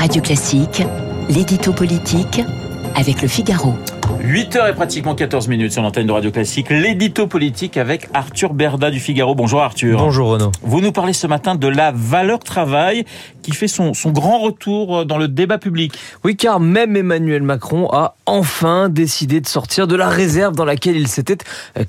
Radio 0.00 0.22
Classique, 0.22 0.82
l'édito 1.28 1.74
politique 1.74 2.40
avec 2.96 3.20
le 3.20 3.28
Figaro. 3.28 3.74
8h 4.22 4.70
et 4.70 4.72
pratiquement 4.72 5.14
14 5.14 5.48
minutes 5.48 5.72
sur 5.72 5.82
l'antenne 5.82 6.06
de 6.06 6.12
Radio 6.12 6.30
Classique, 6.30 6.70
l'édito 6.70 7.26
politique 7.26 7.76
avec 7.76 8.08
Arthur 8.14 8.54
Berda 8.54 8.90
du 8.90 8.98
Figaro. 8.98 9.34
Bonjour 9.34 9.60
Arthur. 9.60 9.98
Bonjour 9.98 10.30
Renaud. 10.30 10.52
Vous 10.62 10.80
nous 10.80 10.92
parlez 10.92 11.12
ce 11.12 11.26
matin 11.26 11.54
de 11.54 11.68
la 11.68 11.92
valeur 11.94 12.38
travail 12.38 13.04
qui 13.50 13.56
fait 13.56 13.68
son, 13.68 13.92
grand 14.06 14.38
retour 14.38 15.04
dans 15.04 15.18
le 15.18 15.28
débat 15.28 15.58
public. 15.58 15.94
Oui, 16.24 16.36
car 16.36 16.60
même 16.60 16.96
Emmanuel 16.96 17.42
Macron 17.42 17.88
a 17.92 18.16
enfin 18.26 18.88
décidé 18.88 19.40
de 19.40 19.46
sortir 19.46 19.86
de 19.86 19.96
la 19.96 20.08
réserve 20.08 20.54
dans 20.54 20.64
laquelle 20.64 20.96
il 20.96 21.08
s'était 21.08 21.38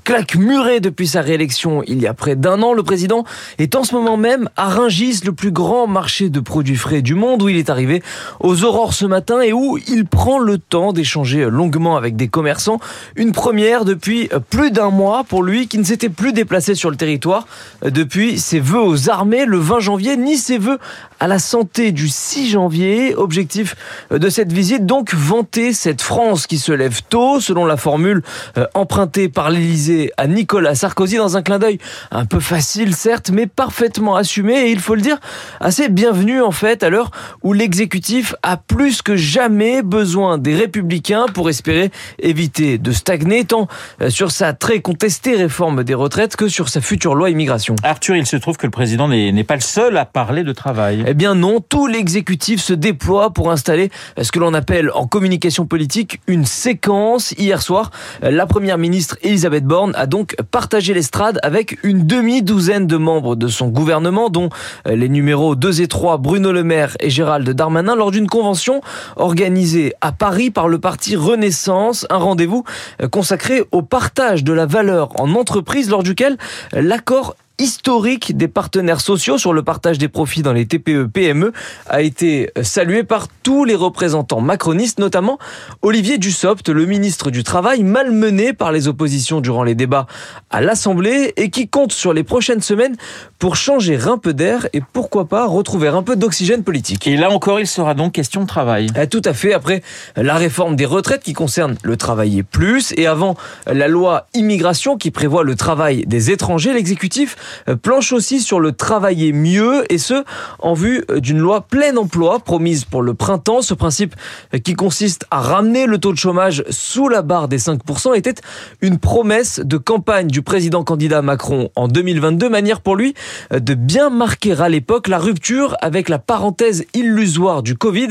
claquemuré 0.04 0.80
depuis 0.80 1.06
sa 1.06 1.20
réélection 1.20 1.82
il 1.86 2.00
y 2.00 2.06
a 2.06 2.14
près 2.14 2.36
d'un 2.36 2.62
an. 2.62 2.72
Le 2.72 2.82
président 2.82 3.24
est 3.58 3.74
en 3.74 3.84
ce 3.84 3.94
moment 3.94 4.16
même 4.16 4.48
à 4.56 4.68
Rungis, 4.68 5.20
le 5.24 5.32
plus 5.32 5.52
grand 5.52 5.86
marché 5.86 6.30
de 6.30 6.40
produits 6.40 6.76
frais 6.76 7.02
du 7.02 7.14
monde, 7.14 7.42
où 7.42 7.48
il 7.48 7.56
est 7.56 7.70
arrivé 7.70 8.02
aux 8.40 8.64
aurores 8.64 8.94
ce 8.94 9.06
matin 9.06 9.40
et 9.40 9.52
où 9.52 9.78
il 9.88 10.06
prend 10.06 10.38
le 10.38 10.58
temps 10.58 10.92
d'échanger 10.92 11.48
longuement 11.48 11.96
avec 11.96 12.16
des 12.16 12.28
commerçants. 12.28 12.80
Une 13.16 13.32
première 13.32 13.84
depuis 13.84 14.28
plus 14.50 14.70
d'un 14.70 14.90
mois 14.90 15.24
pour 15.24 15.42
lui 15.42 15.68
qui 15.68 15.78
ne 15.78 15.84
s'était 15.84 16.08
plus 16.08 16.32
déplacé 16.32 16.74
sur 16.74 16.90
le 16.90 16.96
territoire 16.96 17.46
depuis 17.84 18.38
ses 18.38 18.60
vœux 18.60 18.82
aux 18.82 19.10
armées 19.10 19.44
le 19.46 19.58
20 19.58 19.80
janvier, 19.80 20.16
ni 20.16 20.36
ses 20.36 20.58
vœux 20.58 20.78
à 21.20 21.28
la 21.28 21.38
santé 21.52 21.92
du 21.92 22.08
6 22.08 22.48
janvier. 22.48 23.14
Objectif 23.14 23.76
de 24.10 24.28
cette 24.30 24.50
visite, 24.50 24.86
donc 24.86 25.12
vanter 25.12 25.74
cette 25.74 26.00
France 26.00 26.46
qui 26.46 26.56
se 26.56 26.72
lève 26.72 27.02
tôt, 27.10 27.40
selon 27.40 27.66
la 27.66 27.76
formule 27.76 28.22
euh, 28.56 28.66
empruntée 28.72 29.28
par 29.28 29.50
l'Élysée 29.50 30.12
à 30.16 30.26
Nicolas 30.26 30.74
Sarkozy, 30.74 31.18
dans 31.18 31.36
un 31.36 31.42
clin 31.42 31.58
d'œil 31.58 31.78
un 32.10 32.24
peu 32.24 32.40
facile 32.40 32.94
certes, 32.94 33.30
mais 33.30 33.46
parfaitement 33.46 34.16
assumé 34.16 34.54
et 34.54 34.70
il 34.70 34.80
faut 34.80 34.94
le 34.94 35.02
dire, 35.02 35.18
assez 35.60 35.90
bienvenu 35.90 36.40
en 36.40 36.52
fait 36.52 36.82
à 36.82 36.88
l'heure 36.88 37.10
où 37.42 37.52
l'exécutif 37.52 38.34
a 38.42 38.56
plus 38.56 39.02
que 39.02 39.14
jamais 39.14 39.82
besoin 39.82 40.38
des 40.38 40.54
républicains 40.54 41.26
pour 41.34 41.50
espérer 41.50 41.90
éviter 42.18 42.78
de 42.78 42.92
stagner 42.92 43.44
tant 43.44 43.68
euh, 44.00 44.08
sur 44.08 44.30
sa 44.30 44.54
très 44.54 44.80
contestée 44.80 45.36
réforme 45.36 45.84
des 45.84 45.94
retraites 45.94 46.34
que 46.34 46.48
sur 46.48 46.70
sa 46.70 46.80
future 46.80 47.14
loi 47.14 47.28
immigration. 47.28 47.76
Arthur, 47.82 48.16
il 48.16 48.26
se 48.26 48.36
trouve 48.36 48.56
que 48.56 48.66
le 48.66 48.72
président 48.72 49.06
n'est 49.06 49.44
pas 49.44 49.56
le 49.56 49.60
seul 49.60 49.98
à 49.98 50.06
parler 50.06 50.44
de 50.44 50.52
travail. 50.52 51.04
Eh 51.06 51.12
bien 51.12 51.31
non, 51.34 51.60
tout 51.60 51.86
l'exécutif 51.86 52.60
se 52.60 52.72
déploie 52.72 53.30
pour 53.30 53.50
installer 53.50 53.90
ce 54.20 54.32
que 54.32 54.38
l'on 54.38 54.54
appelle 54.54 54.90
en 54.94 55.06
communication 55.06 55.66
politique 55.66 56.20
une 56.26 56.44
séquence. 56.44 57.32
Hier 57.32 57.60
soir, 57.62 57.90
la 58.22 58.46
première 58.46 58.78
ministre 58.78 59.16
Elisabeth 59.22 59.64
Borne 59.64 59.92
a 59.96 60.06
donc 60.06 60.36
partagé 60.50 60.94
l'estrade 60.94 61.38
avec 61.42 61.78
une 61.82 62.06
demi-douzaine 62.06 62.86
de 62.86 62.96
membres 62.96 63.36
de 63.36 63.48
son 63.48 63.68
gouvernement, 63.68 64.28
dont 64.28 64.48
les 64.86 65.08
numéros 65.08 65.54
2 65.54 65.80
et 65.80 65.88
3, 65.88 66.18
Bruno 66.18 66.52
Le 66.52 66.64
Maire 66.64 66.96
et 67.00 67.10
Gérald 67.10 67.48
Darmanin, 67.48 67.96
lors 67.96 68.10
d'une 68.10 68.28
convention 68.28 68.80
organisée 69.16 69.94
à 70.00 70.12
Paris 70.12 70.50
par 70.50 70.68
le 70.68 70.78
parti 70.78 71.16
Renaissance, 71.16 72.06
un 72.10 72.18
rendez-vous 72.18 72.64
consacré 73.10 73.62
au 73.72 73.82
partage 73.82 74.44
de 74.44 74.52
la 74.52 74.66
valeur 74.66 75.18
en 75.20 75.34
entreprise, 75.34 75.90
lors 75.90 76.02
duquel 76.02 76.36
l'accord 76.72 77.36
historique 77.58 78.36
des 78.36 78.48
partenaires 78.48 79.00
sociaux 79.00 79.38
sur 79.38 79.52
le 79.52 79.62
partage 79.62 79.98
des 79.98 80.08
profits 80.08 80.42
dans 80.42 80.52
les 80.52 80.66
TPE-PME 80.66 81.52
a 81.88 82.02
été 82.02 82.50
salué 82.62 83.04
par 83.04 83.28
tous 83.42 83.64
les 83.64 83.74
représentants 83.74 84.40
macronistes, 84.40 84.98
notamment 84.98 85.38
Olivier 85.82 86.18
Dussopt, 86.18 86.68
le 86.68 86.86
ministre 86.86 87.30
du 87.30 87.44
Travail, 87.44 87.82
malmené 87.82 88.52
par 88.52 88.72
les 88.72 88.88
oppositions 88.88 89.40
durant 89.40 89.62
les 89.62 89.74
débats 89.74 90.06
à 90.50 90.60
l'Assemblée 90.60 91.32
et 91.36 91.50
qui 91.50 91.68
compte 91.68 91.92
sur 91.92 92.12
les 92.12 92.24
prochaines 92.24 92.60
semaines 92.60 92.96
pour 93.38 93.56
changer 93.56 93.98
un 94.06 94.18
peu 94.18 94.34
d'air 94.34 94.66
et 94.72 94.80
pourquoi 94.92 95.26
pas 95.26 95.46
retrouver 95.46 95.88
un 95.88 96.02
peu 96.02 96.16
d'oxygène 96.16 96.62
politique. 96.64 97.06
Et 97.06 97.16
là 97.16 97.30
encore, 97.30 97.60
il 97.60 97.66
sera 97.66 97.94
donc 97.94 98.12
question 98.12 98.42
de 98.42 98.46
travail. 98.46 98.88
Eh, 99.00 99.06
tout 99.06 99.22
à 99.24 99.34
fait, 99.34 99.52
après 99.52 99.82
la 100.16 100.34
réforme 100.34 100.76
des 100.76 100.86
retraites 100.86 101.22
qui 101.22 101.32
concerne 101.32 101.76
le 101.82 101.96
travailler 101.96 102.42
plus 102.42 102.92
et 102.96 103.06
avant 103.06 103.36
la 103.66 103.88
loi 103.88 104.26
immigration 104.34 104.96
qui 104.96 105.10
prévoit 105.10 105.44
le 105.44 105.54
travail 105.54 106.04
des 106.06 106.30
étrangers, 106.30 106.72
l'exécutif 106.72 107.36
planche 107.82 108.12
aussi 108.12 108.40
sur 108.40 108.60
le 108.60 108.72
travailler 108.72 109.32
mieux 109.32 109.84
et 109.92 109.98
ce 109.98 110.24
en 110.58 110.74
vue 110.74 111.04
euh, 111.10 111.20
d'une 111.20 111.38
loi 111.38 111.62
plein 111.62 111.96
emploi 111.96 112.38
promise 112.40 112.84
pour 112.84 113.02
le 113.02 113.14
printemps. 113.14 113.62
Ce 113.62 113.74
principe 113.74 114.14
euh, 114.54 114.58
qui 114.58 114.74
consiste 114.74 115.26
à 115.30 115.40
ramener 115.40 115.86
le 115.86 115.98
taux 115.98 116.12
de 116.12 116.18
chômage 116.18 116.64
sous 116.70 117.08
la 117.08 117.22
barre 117.22 117.48
des 117.48 117.58
5% 117.58 118.16
était 118.16 118.34
une 118.80 118.98
promesse 118.98 119.60
de 119.60 119.76
campagne 119.76 120.28
du 120.28 120.42
président 120.42 120.84
candidat 120.84 121.22
Macron 121.22 121.70
en 121.76 121.88
2022, 121.88 122.48
manière 122.48 122.80
pour 122.80 122.96
lui 122.96 123.14
de 123.50 123.74
bien 123.74 124.10
marquer 124.10 124.52
à 124.60 124.68
l'époque 124.68 125.08
la 125.08 125.18
rupture 125.18 125.76
avec 125.80 126.08
la 126.08 126.18
parenthèse 126.18 126.84
illusoire 126.94 127.62
du 127.62 127.76
Covid 127.76 128.08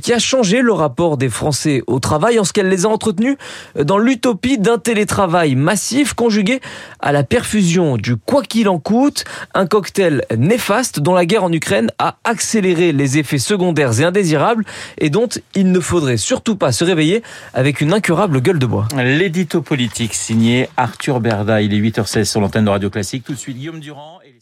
qui 0.00 0.12
a 0.12 0.18
changé 0.18 0.62
le 0.62 0.72
rapport 0.72 1.16
des 1.16 1.28
Français 1.28 1.82
au 1.86 1.98
travail 1.98 2.38
en 2.38 2.44
ce 2.44 2.52
qu'elle 2.52 2.68
les 2.68 2.84
a 2.84 2.88
entretenus 2.88 3.36
dans 3.76 3.98
l'utopie 3.98 4.58
d'un 4.58 4.78
télétravail 4.78 5.54
massif 5.54 6.14
conjugué 6.14 6.60
à 7.00 7.12
la 7.12 7.24
perfusion 7.24 7.96
du 7.96 8.16
quoi 8.16 8.42
qu'il 8.62 8.68
en 8.68 8.78
coûte, 8.78 9.24
un 9.54 9.66
cocktail 9.66 10.24
néfaste 10.38 11.00
dont 11.00 11.14
la 11.14 11.26
guerre 11.26 11.42
en 11.42 11.52
Ukraine 11.52 11.90
a 11.98 12.18
accéléré 12.22 12.92
les 12.92 13.18
effets 13.18 13.38
secondaires 13.38 14.00
et 14.00 14.04
indésirables 14.04 14.64
et 14.98 15.10
dont 15.10 15.28
il 15.56 15.72
ne 15.72 15.80
faudrait 15.80 16.16
surtout 16.16 16.54
pas 16.54 16.70
se 16.70 16.84
réveiller 16.84 17.24
avec 17.54 17.80
une 17.80 17.92
incurable 17.92 18.40
gueule 18.40 18.60
de 18.60 18.66
bois. 18.66 18.86
L'édito 18.96 19.62
politique 19.62 20.14
signé 20.14 20.68
Arthur 20.76 21.18
Berda, 21.18 21.60
il 21.60 21.74
est 21.74 21.80
8h16 21.80 22.24
sur 22.24 22.40
l'antenne 22.40 22.66
de 22.66 22.70
Radio 22.70 22.88
Classique. 22.88 23.24
Tout 23.24 23.32
de 23.32 23.38
suite 23.38 23.56
Guillaume 23.56 23.80
Durand 23.80 24.20
et 24.24 24.41